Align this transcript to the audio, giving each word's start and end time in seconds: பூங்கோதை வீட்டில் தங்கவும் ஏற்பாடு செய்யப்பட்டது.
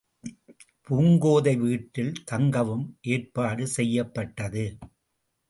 பூங்கோதை 0.87 1.53
வீட்டில் 1.57 2.11
தங்கவும் 2.25 2.85
ஏற்பாடு 3.07 3.67
செய்யப்பட்டது. 3.67 4.65